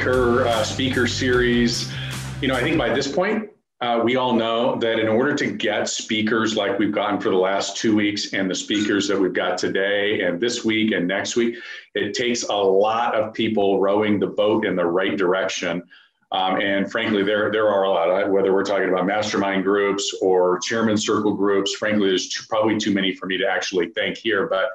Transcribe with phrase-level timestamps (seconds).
[0.00, 1.92] Banker uh, Speaker Series.
[2.40, 3.50] You know, I think by this point,
[3.82, 7.36] uh, we all know that in order to get speakers like we've gotten for the
[7.36, 11.36] last two weeks and the speakers that we've got today and this week and next
[11.36, 11.56] week,
[11.94, 15.82] it takes a lot of people rowing the boat in the right direction.
[16.32, 20.60] Um, and frankly, there, there are a lot, whether we're talking about mastermind groups or
[20.60, 24.46] chairman circle groups, frankly, there's too, probably too many for me to actually thank here,
[24.46, 24.70] but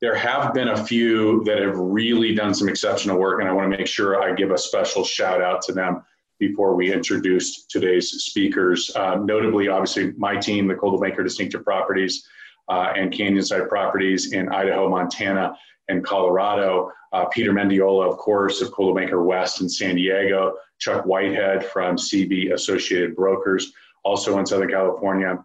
[0.00, 3.70] there have been a few that have really done some exceptional work, and I want
[3.70, 6.02] to make sure I give a special shout out to them
[6.38, 8.90] before we introduce today's speakers.
[8.96, 12.26] Uh, notably, obviously, my team, the Coldwell Banker Distinctive Properties
[12.68, 15.54] uh, and Canyonside Properties in Idaho, Montana,
[15.88, 16.90] and Colorado.
[17.12, 20.54] Uh, Peter Mendiola, of course, of Coldwell Banker West in San Diego.
[20.78, 23.72] Chuck Whitehead from CB Associated Brokers,
[24.02, 25.44] also in Southern California.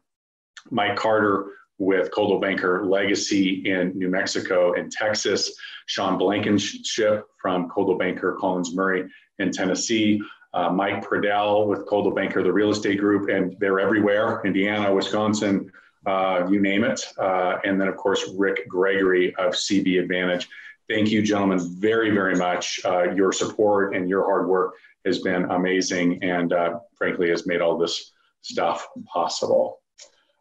[0.71, 5.55] Mike Carter with Coldwell Banker Legacy in New Mexico and Texas.
[5.87, 9.05] Sean Blankenship from Coldwell Banker Collins Murray
[9.39, 10.21] in Tennessee
[10.55, 15.69] uh, Mike Pradell with Coldwell Banker, the real estate group, and they're everywhere Indiana, Wisconsin,
[16.05, 17.01] uh, you name it.
[17.19, 20.47] Uh, and then, of course, Rick Gregory of CB Advantage.
[20.89, 22.79] Thank you, gentlemen, very, very much.
[22.85, 27.59] Uh, your support and your hard work has been amazing and, uh, frankly, has made
[27.59, 29.81] all this stuff possible.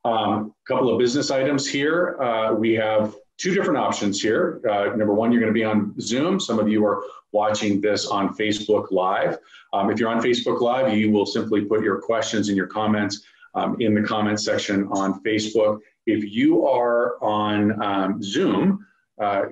[0.04, 2.20] A um, couple of business items here.
[2.20, 4.60] Uh, we have two different options here.
[4.68, 6.38] Uh, number one, you're going to be on Zoom.
[6.38, 7.02] Some of you are
[7.32, 9.38] watching this on Facebook Live.
[9.72, 13.24] Um, if you're on Facebook Live, you will simply put your questions and your comments
[13.54, 15.80] um, in the comments section on Facebook.
[16.06, 18.86] If you are on um, Zoom,
[19.20, 19.44] uh,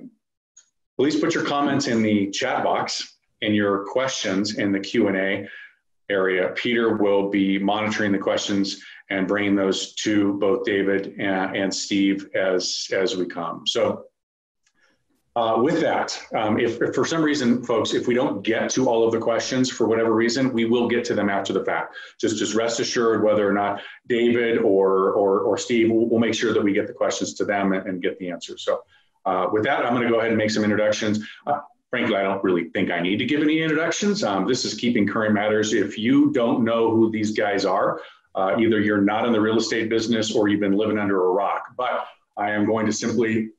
[0.97, 5.49] please put your comments in the chat box and your questions in the Q&A
[6.11, 6.53] area.
[6.55, 8.83] Peter will be monitoring the questions
[9.13, 13.67] and bringing those to both David and, and Steve as, as we come.
[13.67, 14.07] So
[15.35, 18.89] uh, with that, um, if, if, for some reason, folks, if we don't get to
[18.89, 21.97] all of the questions for whatever reason, we will get to them after the fact.
[22.21, 26.35] Just just rest assured, whether or not David or or, or Steve, we'll, we'll make
[26.35, 28.63] sure that we get the questions to them and, and get the answers.
[28.63, 28.83] So
[29.25, 31.27] uh, with that, I'm going to go ahead and make some introductions.
[31.47, 34.23] Uh, frankly, I don't really think I need to give any introductions.
[34.23, 35.73] Um, this is Keeping Current Matters.
[35.73, 38.03] If you don't know who these guys are,
[38.35, 41.31] uh, either you're not in the real estate business or you've been living under a
[41.31, 41.75] rock.
[41.77, 42.07] But
[42.37, 43.51] I am going to simply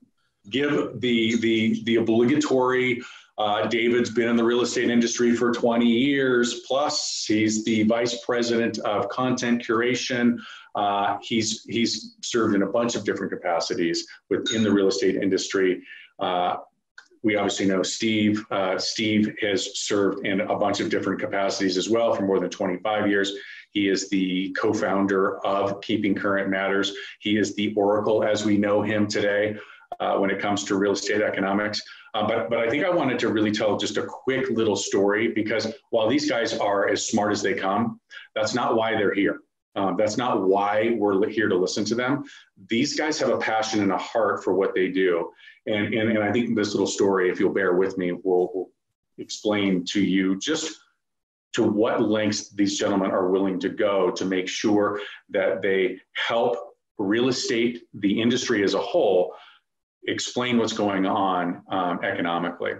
[0.50, 3.01] give the the the obligatory.
[3.38, 7.25] Uh, David's been in the real estate industry for 20 years plus.
[7.28, 10.38] He's the vice president of content curation.
[10.75, 15.81] Uh, he's he's served in a bunch of different capacities within the real estate industry.
[16.19, 16.57] Uh,
[17.23, 18.45] we obviously know Steve.
[18.51, 22.50] Uh, Steve has served in a bunch of different capacities as well for more than
[22.50, 23.31] 25 years.
[23.73, 26.94] He is the co founder of Keeping Current Matters.
[27.19, 29.57] He is the Oracle as we know him today
[30.00, 31.81] uh, when it comes to real estate economics.
[32.13, 35.29] Uh, but, but I think I wanted to really tell just a quick little story
[35.29, 38.00] because while these guys are as smart as they come,
[38.35, 39.39] that's not why they're here.
[39.75, 42.25] Um, that's not why we're here to listen to them.
[42.69, 45.31] These guys have a passion and a heart for what they do.
[45.66, 48.69] And, and, and I think this little story, if you'll bear with me, will, will
[49.17, 50.78] explain to you just
[51.53, 55.00] to what lengths these gentlemen are willing to go to make sure
[55.30, 56.58] that they help
[56.97, 59.34] real estate, the industry as a whole,
[60.08, 62.74] explain what's going on um, economically.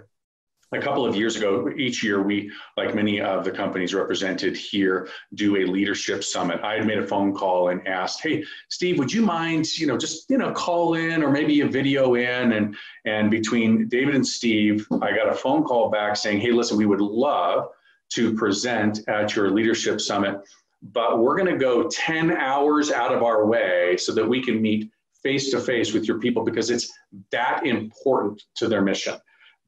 [0.72, 5.08] A couple of years ago, each year we, like many of the companies represented here,
[5.34, 6.60] do a leadership summit.
[6.64, 9.96] I had made a phone call and asked, "Hey, Steve, would you mind, you know,
[9.96, 14.26] just you know, call in or maybe a video in?" And and between David and
[14.26, 17.68] Steve, I got a phone call back saying, "Hey, listen, we would love
[18.14, 20.40] to present at your leadership summit,
[20.82, 24.60] but we're going to go 10 hours out of our way so that we can
[24.60, 24.90] meet
[25.22, 26.92] face to face with your people because it's
[27.32, 29.14] that important to their mission.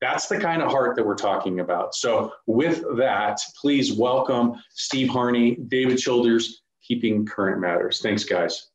[0.01, 1.95] That's the kind of heart that we're talking about.
[1.95, 8.03] So, with that, please welcome Steve Harney, David Childers, Keeping Current Matters.
[8.03, 8.69] Thanks, guys.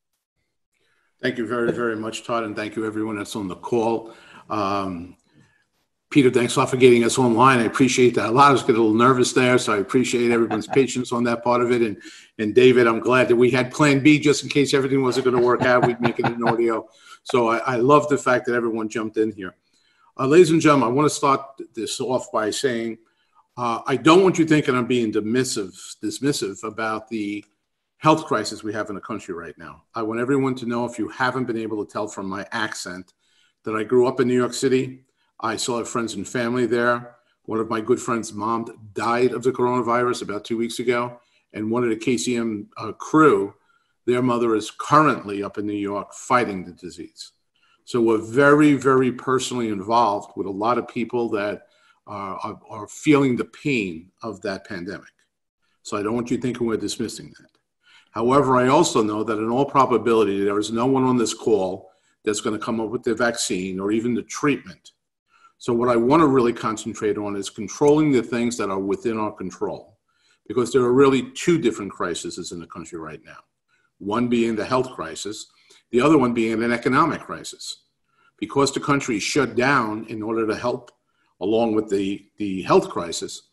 [1.22, 4.16] Thank you very, very much, Todd, and thank you everyone that's on the call.
[4.50, 5.16] Um,
[6.12, 7.60] Peter, thanks a lot for getting us online.
[7.60, 8.30] I appreciate that.
[8.30, 11.24] A lot of us get a little nervous there, so I appreciate everyone's patience on
[11.24, 11.82] that part of it.
[11.82, 12.02] And
[12.38, 15.38] and David, I'm glad that we had Plan B just in case everything wasn't going
[15.38, 15.88] to work out.
[15.88, 16.88] We'd make it an audio.
[17.24, 19.56] So I, I love the fact that everyone jumped in here.
[20.20, 21.42] Uh, ladies and gentlemen, I want to start
[21.74, 22.98] this off by saying
[23.58, 25.74] uh, I don't want you thinking I'm being dismissive,
[26.04, 27.46] dismissive about the
[27.98, 29.84] health crisis we have in the country right now.
[29.94, 33.14] I want everyone to know, if you haven't been able to tell from my accent,
[33.64, 35.04] that I grew up in New York City.
[35.42, 37.16] I still have friends and family there.
[37.46, 41.20] One of my good friends' mom died of the coronavirus about two weeks ago,
[41.54, 43.56] and one of the KCM uh, crew,
[44.06, 47.32] their mother is currently up in New York fighting the disease.
[47.86, 51.68] So we're very, very personally involved with a lot of people that
[52.06, 55.12] are, are, are feeling the pain of that pandemic.
[55.84, 57.50] So I don't want you thinking we're dismissing that.
[58.12, 61.92] However, I also know that in all probability, there is no one on this call
[62.24, 64.92] that's going to come up with the vaccine or even the treatment.
[65.62, 69.20] So, what I want to really concentrate on is controlling the things that are within
[69.20, 70.00] our control,
[70.48, 73.38] because there are really two different crises in the country right now.
[74.00, 75.46] One being the health crisis,
[75.92, 77.84] the other one being an economic crisis.
[78.40, 80.90] Because the country is shut down in order to help
[81.42, 83.50] along with the, the health crisis,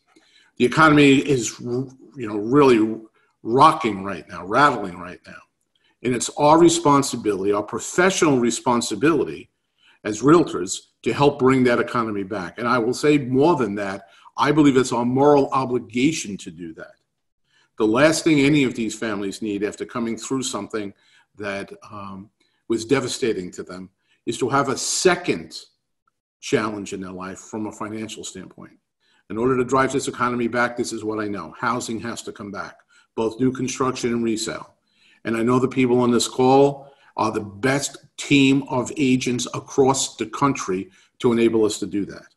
[0.57, 3.01] the economy is you know really
[3.43, 5.41] rocking right now, rattling right now.
[6.01, 9.51] And it's our responsibility, our professional responsibility
[10.03, 12.57] as realtors to help bring that economy back.
[12.57, 14.07] And I will say more than that,
[14.37, 16.93] I believe it's our moral obligation to do that.
[17.77, 20.93] The last thing any of these families need after coming through something
[21.37, 22.29] that um,
[22.67, 23.89] was devastating to them
[24.25, 25.57] is to have a second
[26.41, 28.73] challenge in their life from a financial standpoint.
[29.29, 32.31] In order to drive this economy back, this is what I know housing has to
[32.31, 32.77] come back,
[33.15, 34.75] both new construction and resale.
[35.25, 40.15] And I know the people on this call are the best team of agents across
[40.15, 40.89] the country
[41.19, 42.27] to enable us to do that.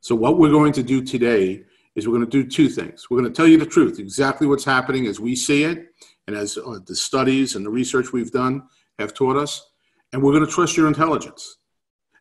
[0.00, 1.64] So, what we're going to do today
[1.94, 3.08] is we're going to do two things.
[3.08, 5.86] We're going to tell you the truth, exactly what's happening as we see it,
[6.26, 8.64] and as uh, the studies and the research we've done
[8.98, 9.70] have taught us.
[10.12, 11.56] And we're going to trust your intelligence.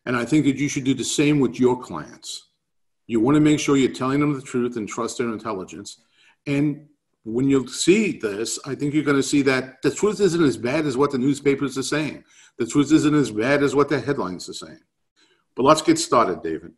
[0.06, 2.50] And I think that you should do the same with your clients.
[3.08, 6.02] You want to make sure you're telling them the truth and trust their intelligence.
[6.48, 6.88] And
[7.24, 10.58] when you see this, I think you're going to see that the truth isn't as
[10.58, 12.24] bad as what the newspapers are saying.
[12.58, 14.82] The truth isn't as bad as what the headlines are saying.
[15.56, 16.74] But let's get started, David.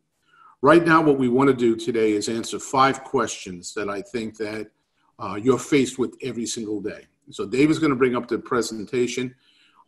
[0.61, 4.37] Right now, what we want to do today is answer five questions that I think
[4.37, 4.69] that
[5.17, 7.07] uh, you're faced with every single day.
[7.31, 9.33] So David's going to bring up the presentation.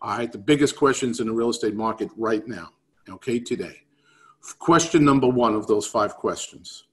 [0.01, 2.71] All right, the biggest questions in the real estate market right now,
[3.09, 3.81] okay, today.
[4.59, 6.85] Question number one of those five questions,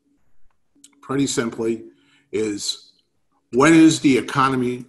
[1.03, 1.85] pretty simply,
[2.33, 2.93] is
[3.55, 4.85] when is the economy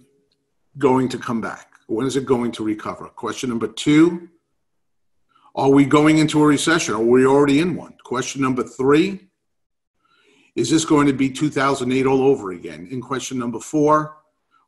[0.76, 1.70] going to come back?
[1.86, 3.06] When is it going to recover?
[3.06, 4.28] Question number two,
[5.54, 6.94] are we going into a recession?
[6.94, 7.94] Are we already in one?
[8.04, 9.28] Question number three,
[10.56, 12.88] is this going to be 2008 all over again?
[12.90, 14.16] And question number four,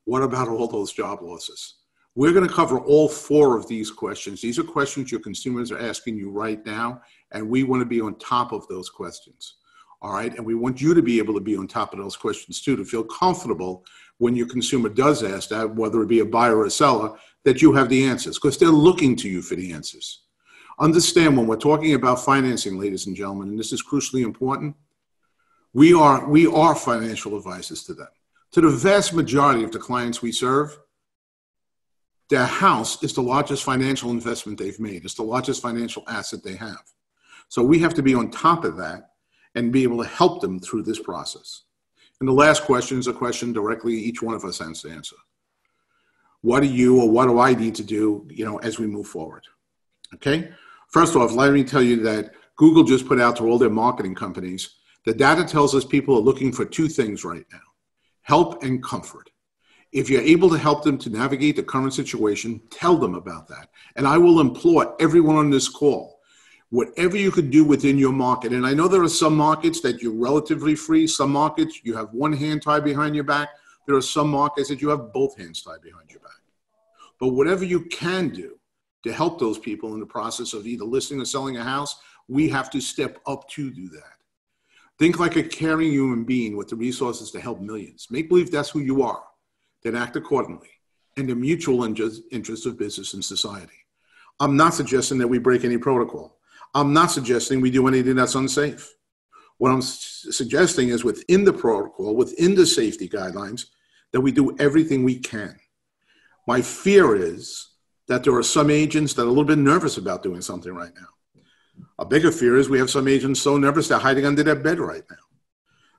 [0.04, 1.74] what about all those job losses?
[2.14, 4.40] We're going to cover all four of these questions.
[4.40, 7.02] These are questions your consumers are asking you right now,
[7.32, 9.57] and we want to be on top of those questions.
[10.00, 10.34] All right.
[10.36, 12.76] And we want you to be able to be on top of those questions too,
[12.76, 13.84] to feel comfortable
[14.18, 17.62] when your consumer does ask that, whether it be a buyer or a seller, that
[17.62, 20.22] you have the answers because they're looking to you for the answers.
[20.78, 24.76] Understand when we're talking about financing, ladies and gentlemen, and this is crucially important,
[25.72, 28.08] we are, we are financial advisors to them.
[28.52, 30.78] To the vast majority of the clients we serve,
[32.30, 35.04] their house is the largest financial investment they've made.
[35.04, 36.82] It's the largest financial asset they have.
[37.48, 39.07] So we have to be on top of that
[39.58, 41.64] and be able to help them through this process.
[42.20, 45.16] And the last question is a question directly each one of us has to answer.
[46.42, 49.08] What do you or what do I need to do, you know, as we move
[49.08, 49.42] forward?
[50.14, 50.50] Okay?
[50.90, 54.14] First off, let me tell you that Google just put out to all their marketing
[54.14, 57.58] companies the data tells us people are looking for two things right now
[58.22, 59.30] help and comfort.
[59.90, 63.70] If you're able to help them to navigate the current situation, tell them about that.
[63.96, 66.17] And I will implore everyone on this call
[66.70, 68.52] whatever you could do within your market.
[68.52, 72.12] And I know there are some markets that you're relatively free, some markets you have
[72.12, 73.48] one hand tied behind your back.
[73.86, 76.32] There are some markets that you have both hands tied behind your back.
[77.18, 78.58] But whatever you can do
[79.04, 81.96] to help those people in the process of either listing or selling a house,
[82.28, 84.18] we have to step up to do that.
[84.98, 88.08] Think like a caring human being with the resources to help millions.
[88.10, 89.22] Make believe that's who you are,
[89.82, 90.70] then act accordingly
[91.16, 93.72] in the mutual interest of business and society.
[94.40, 96.37] I'm not suggesting that we break any protocol.
[96.74, 98.94] I'm not suggesting we do anything that's unsafe.
[99.58, 103.66] What I'm suggesting is within the protocol, within the safety guidelines,
[104.12, 105.58] that we do everything we can.
[106.46, 107.70] My fear is
[108.06, 110.92] that there are some agents that are a little bit nervous about doing something right
[110.94, 111.08] now.
[111.98, 114.78] A bigger fear is we have some agents so nervous they're hiding under their bed
[114.78, 115.16] right now.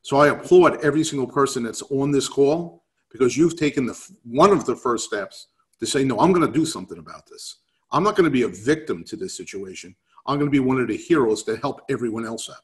[0.02, 4.52] So I applaud every single person that's on this call because you've taken the one
[4.52, 5.48] of the first steps
[5.80, 7.58] to say, no, I'm going to do something about this.
[7.92, 9.96] I'm not going to be a victim to this situation.
[10.26, 12.58] I'm going to be one of the heroes to help everyone else out.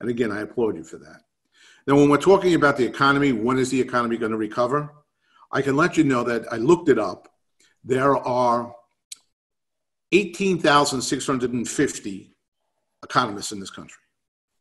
[0.00, 1.22] And again, I applaud you for that.
[1.86, 4.92] Now, when we're talking about the economy, when is the economy going to recover?
[5.50, 7.32] I can let you know that I looked it up.
[7.82, 8.74] There are
[10.12, 12.34] 18,650
[13.02, 14.02] economists in this country.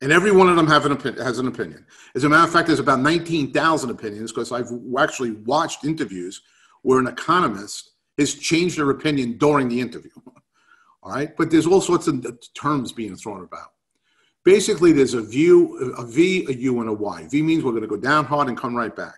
[0.01, 1.85] And every one of them have an opinion, has an opinion.
[2.15, 6.41] As a matter of fact, there's about 19,000 opinions because I've actually watched interviews
[6.83, 10.11] where an economist has changed their opinion during the interview.
[11.07, 11.35] All right.
[11.37, 13.71] But there's all sorts of terms being thrown about.
[14.43, 17.27] Basically, there's a view, a V, a U, and a Y.
[17.29, 19.15] V means we're going to go down hard and come right back.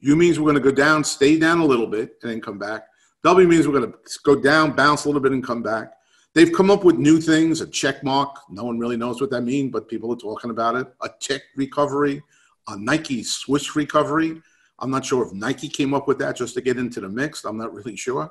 [0.00, 2.58] U means we're going to go down, stay down a little bit, and then come
[2.58, 2.84] back.
[3.24, 5.94] W means we're going to go down, bounce a little bit, and come back.
[6.32, 8.36] They've come up with new things, a check mark.
[8.48, 10.86] No one really knows what that means, but people are talking about it.
[11.02, 12.22] A tick recovery,
[12.68, 14.40] a Nike swoosh recovery.
[14.78, 17.44] I'm not sure if Nike came up with that just to get into the mix.
[17.44, 18.30] I'm not really sure.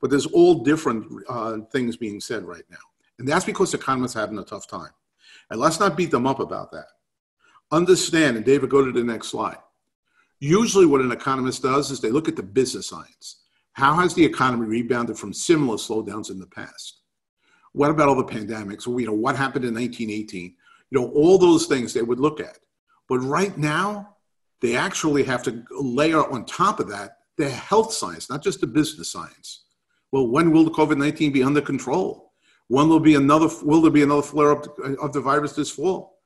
[0.00, 2.78] But there's all different uh, things being said right now.
[3.18, 4.90] And that's because economists are having a tough time.
[5.50, 6.86] And let's not beat them up about that.
[7.70, 9.58] Understand, and David, go to the next slide.
[10.40, 13.42] Usually, what an economist does is they look at the business science.
[13.72, 17.02] How has the economy rebounded from similar slowdowns in the past?
[17.72, 18.86] What about all the pandemics?
[18.86, 20.54] Well, you know, what happened in 1918?
[20.90, 22.58] You know, all those things they would look at.
[23.08, 24.16] But right now,
[24.60, 28.66] they actually have to layer on top of that the health science, not just the
[28.66, 29.64] business science.
[30.12, 32.32] Well, when will the COVID 19 be under control?
[32.68, 35.70] When will be another will there be another flare up uh, of the virus this
[35.70, 36.18] fall?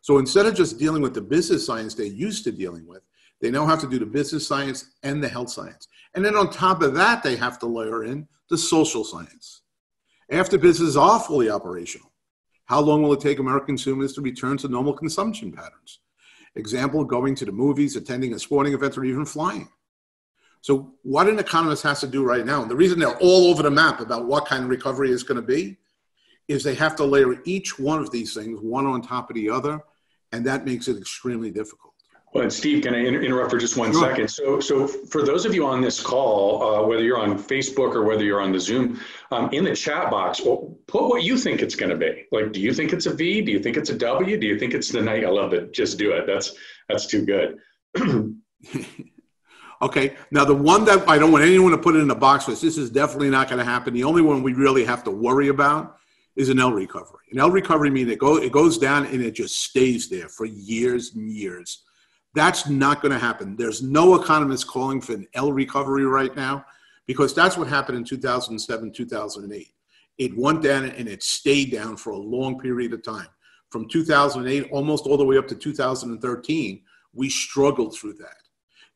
[0.00, 3.02] So instead of just dealing with the business science they're used to dealing with,
[3.40, 5.88] they now have to do the business science and the health science.
[6.14, 9.62] And then on top of that, they have to layer in the social science.
[10.30, 12.12] After businesses are fully operational,
[12.66, 16.00] how long will it take American consumers to return to normal consumption patterns?
[16.54, 19.68] Example, going to the movies, attending a sporting event, or even flying.
[20.62, 23.64] So, what an economist has to do right now, and the reason they're all over
[23.64, 25.76] the map about what kind of recovery is going to be,
[26.46, 29.50] is they have to layer each one of these things one on top of the
[29.50, 29.82] other,
[30.30, 31.92] and that makes it extremely difficult.
[32.32, 34.08] Well, and Steve, can I inter- interrupt for just one sure.
[34.08, 34.28] second?
[34.28, 38.04] So, so for those of you on this call, uh, whether you're on Facebook or
[38.04, 39.00] whether you're on the Zoom,
[39.32, 42.24] um, in the chat box, well, put what you think it's going to be.
[42.30, 43.42] Like, do you think it's a V?
[43.42, 44.38] Do you think it's a W?
[44.38, 45.24] Do you think it's the night?
[45.24, 45.72] I love it.
[45.72, 46.26] Just do it.
[46.26, 46.54] That's
[46.88, 47.58] that's too good.
[49.82, 50.16] okay.
[50.30, 52.60] Now, the one that I don't want anyone to put it in the box with,
[52.60, 53.92] this is definitely not going to happen.
[53.92, 55.96] The only one we really have to worry about
[56.36, 57.26] is an L recovery.
[57.32, 60.46] An L recovery means it, go, it goes down and it just stays there for
[60.46, 61.82] years and years
[62.34, 63.56] that's not going to happen.
[63.56, 66.64] There's no economist calling for an L recovery right now
[67.06, 69.68] because that's what happened in 2007, 2008.
[70.18, 73.28] It went down and it stayed down for a long period of time.
[73.70, 76.82] From 2008 almost all the way up to 2013,
[77.14, 78.36] we struggled through that.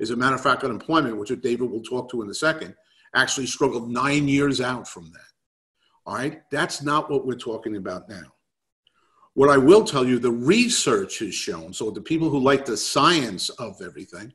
[0.00, 2.74] As a matter of fact, unemployment, which David will talk to in a second,
[3.14, 5.32] actually struggled nine years out from that.
[6.04, 8.32] All right, that's not what we're talking about now.
[9.34, 12.76] What I will tell you, the research has shown, so the people who like the
[12.76, 14.32] science of everything,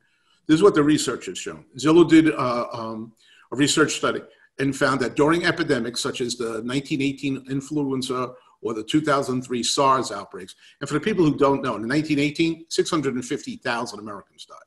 [0.47, 1.65] this is what the research has shown.
[1.77, 3.13] Zillow did uh, um,
[3.51, 4.21] a research study
[4.59, 10.55] and found that during epidemics such as the 1918 influenza or the 2003 SARS outbreaks,
[10.79, 14.57] and for the people who don't know, in 1918, 650,000 Americans died.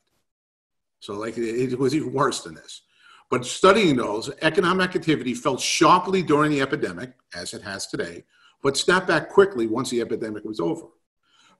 [1.05, 2.81] So, like, it was even worse than this.
[3.29, 8.25] But studying those, economic activity fell sharply during the epidemic, as it has today,
[8.63, 10.87] but snapped back quickly once the epidemic was over.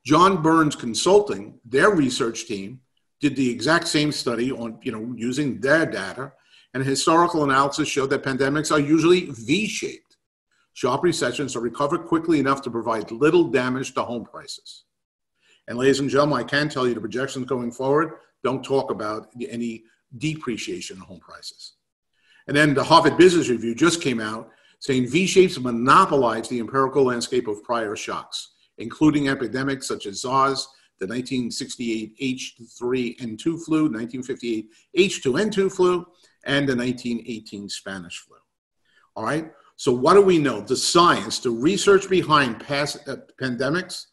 [0.03, 2.81] John Burns Consulting, their research team,
[3.21, 6.33] did the exact same study on, you know, using their data,
[6.73, 10.17] and historical analysis showed that pandemics are usually V-shaped.
[10.73, 14.85] Sharp recessions are recovered quickly enough to provide little damage to home prices.
[15.69, 19.29] And ladies and gentlemen, I can tell you the projections going forward don't talk about
[19.49, 19.83] any
[20.19, 21.73] depreciation in home prices.
[22.47, 27.49] And then the Harvard Business Review just came out saying V-shapes monopolize the empirical landscape
[27.49, 30.69] of prior shocks, including epidemics such as SARS,
[31.01, 36.07] the 1968 H3N2 flu, 1958 H2N2 flu,
[36.45, 38.37] and the 1918 Spanish flu.
[39.17, 39.51] All right.
[39.77, 40.61] So what do we know?
[40.61, 44.07] The science, the research behind past uh, pandemics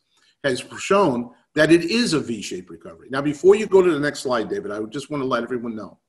[0.44, 3.08] has shown that it is a V-shaped recovery.
[3.12, 5.44] Now, before you go to the next slide, David, I would just want to let
[5.44, 6.00] everyone know.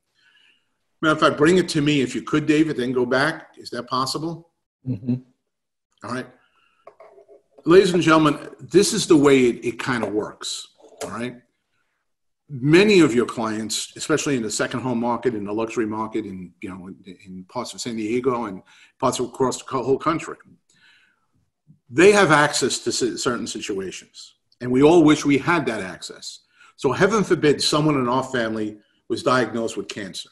[1.00, 3.56] Matter of fact, bring it to me if you could, David, then go back.
[3.58, 4.50] Is that possible?
[4.86, 5.14] Mm-hmm.
[6.04, 6.26] All right.
[7.64, 10.68] Ladies and gentlemen, this is the way it, it kind of works.
[11.02, 11.36] All right.
[12.48, 16.52] Many of your clients, especially in the second home market, in the luxury market, in
[16.60, 18.62] you know, in, in parts of San Diego and
[19.00, 20.36] parts of across the whole country,
[21.88, 26.40] they have access to certain situations, and we all wish we had that access.
[26.76, 28.78] So, heaven forbid, someone in our family
[29.10, 30.30] was diagnosed with cancer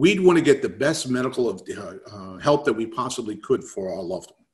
[0.00, 3.62] we'd want to get the best medical of, uh, uh, help that we possibly could
[3.62, 4.46] for our loved one.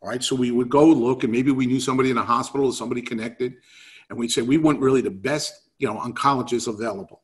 [0.00, 2.66] All right, so we would go look, and maybe we knew somebody in a hospital
[2.66, 3.54] or somebody connected,
[4.10, 7.22] and we'd say we want really the best, you know, oncologist available.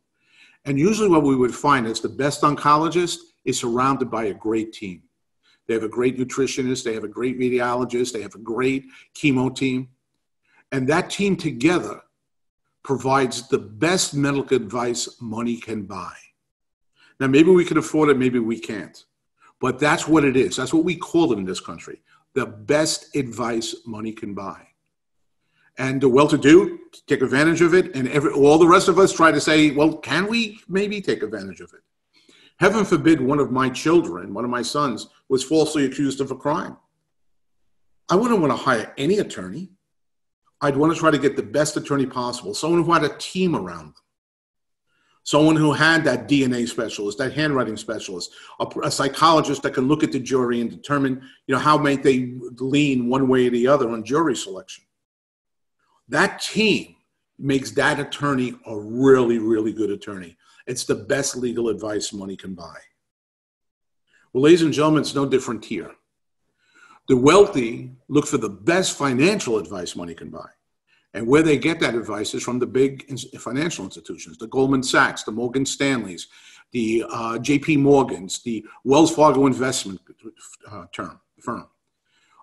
[0.64, 4.72] And usually, what we would find is the best oncologist is surrounded by a great
[4.72, 5.02] team.
[5.66, 8.84] They have a great nutritionist, they have a great radiologist, they have a great
[9.16, 9.88] chemo team,
[10.72, 12.02] and that team together
[12.82, 16.14] provides the best medical advice money can buy.
[17.20, 19.04] Now, maybe we can afford it, maybe we can't.
[19.60, 20.56] But that's what it is.
[20.56, 22.00] That's what we call it in this country
[22.34, 24.68] the best advice money can buy.
[25.78, 29.30] and the well-to-do take advantage of it, and every, all the rest of us try
[29.30, 31.80] to say, well, can we maybe take advantage of it?
[32.58, 36.37] Heaven forbid one of my children, one of my sons, was falsely accused of a
[36.37, 36.76] crime.
[38.10, 39.70] I wouldn't want to hire any attorney.
[40.60, 43.54] I'd want to try to get the best attorney possible, someone who had a team
[43.54, 43.94] around them,
[45.22, 50.02] someone who had that DNA specialist, that handwriting specialist, a, a, psychologist that can look
[50.02, 53.66] at the jury and determine, you know, how might they lean one way or the
[53.66, 54.84] other on jury selection.
[56.08, 56.96] That team
[57.38, 60.36] makes that attorney a really, really good attorney.
[60.66, 62.78] It's the best legal advice money can buy.
[64.32, 65.92] Well, ladies and gentlemen, it's no different here.
[67.08, 70.48] The wealthy look for the best financial advice money can buy.
[71.14, 75.22] And where they get that advice is from the big financial institutions, the Goldman Sachs,
[75.22, 76.28] the Morgan Stanleys,
[76.72, 80.00] the uh, JP Morgans, the Wells Fargo investment
[80.70, 81.66] uh, term, firm.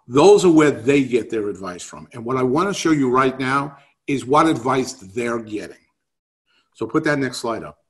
[0.08, 2.08] Those are where they get their advice from.
[2.14, 5.78] And what I want to show you right now is what advice they're getting.
[6.74, 7.85] So put that next slide up.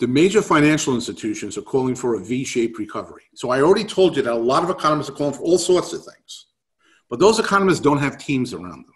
[0.00, 3.24] The major financial institutions are calling for a V shaped recovery.
[3.34, 5.92] So I already told you that a lot of economists are calling for all sorts
[5.92, 6.46] of things.
[7.10, 8.94] But those economists don't have teams around them.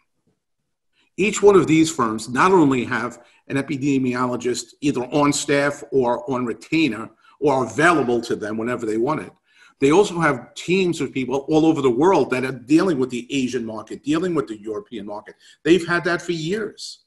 [1.19, 6.47] Each one of these firms not only have an epidemiologist either on staff or on
[6.47, 9.33] retainer or available to them whenever they want it.
[9.81, 13.27] They also have teams of people all over the world that are dealing with the
[13.31, 15.35] Asian market, dealing with the European market.
[15.65, 17.04] They've had that for years.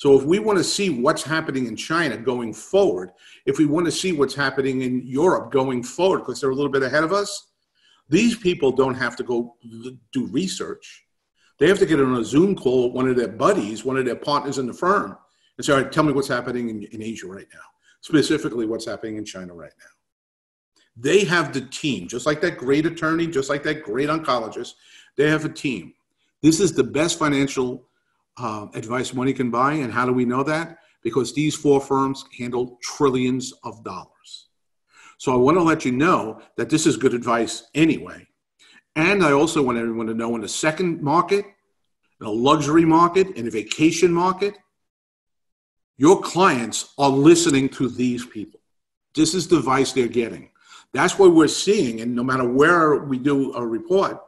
[0.00, 3.10] So if we want to see what's happening in China going forward,
[3.44, 6.72] if we want to see what's happening in Europe going forward, because they're a little
[6.72, 7.48] bit ahead of us,
[8.08, 9.56] these people don't have to go
[10.10, 11.04] do research.
[11.58, 14.06] They have to get on a Zoom call with one of their buddies, one of
[14.06, 15.18] their partners in the firm,
[15.58, 17.60] and say, all right, tell me what's happening in, in Asia right now,
[18.00, 19.84] specifically what's happening in China right now.
[20.96, 24.76] They have the team, just like that great attorney, just like that great oncologist,
[25.18, 25.92] they have a team.
[26.40, 27.89] This is the best financial
[28.40, 29.74] uh, advice money can buy.
[29.74, 30.78] And how do we know that?
[31.02, 34.48] Because these four firms handle trillions of dollars.
[35.18, 38.26] So I want to let you know that this is good advice anyway.
[38.96, 41.44] And I also want everyone to know in the second market,
[42.20, 44.56] in a luxury market, in a vacation market,
[45.96, 48.60] your clients are listening to these people.
[49.14, 50.50] This is the advice they're getting.
[50.92, 52.00] That's what we're seeing.
[52.00, 54.18] And no matter where we do a report,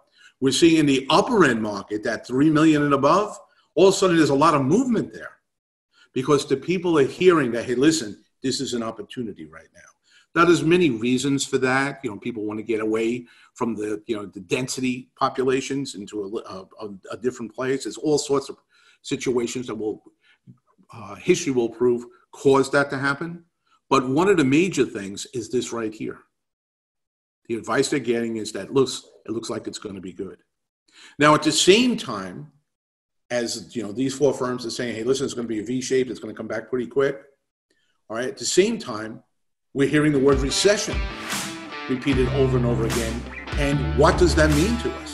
[0.40, 3.38] we're seeing in the upper end market, that 3 million and above,
[3.74, 5.38] all of a sudden there's a lot of movement there
[6.12, 9.80] because the people are hearing that, hey, listen, this is an opportunity right now.
[10.34, 12.00] Now, there's many reasons for that.
[12.02, 16.24] You know, people want to get away from the, you know, the density populations into
[16.24, 17.84] a, a, a different place.
[17.84, 18.56] There's all sorts of
[19.02, 20.02] situations that will,
[20.92, 23.44] uh, history will prove, cause that to happen.
[23.90, 26.20] But one of the major things is this right here.
[27.48, 30.38] The advice they're getting is that looks, it looks like it's going to be good.
[31.18, 32.50] Now, at the same time,
[33.32, 35.64] as you know, these four firms are saying, hey, listen, it's going to be a
[35.64, 37.16] V shape, it's going to come back pretty quick.
[38.10, 38.28] All right.
[38.28, 39.22] At the same time,
[39.72, 40.96] we're hearing the word recession
[41.88, 43.22] repeated over and over again.
[43.52, 45.11] And what does that mean to us?